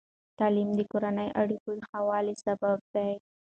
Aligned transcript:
تعلیم 0.39 0.69
د 0.75 0.79
کورني 0.91 1.27
اړیکو 1.41 1.69
د 1.77 1.79
ښه 1.89 1.99
والي 2.09 2.35
سبب 2.45 2.77
دی. 2.93 3.11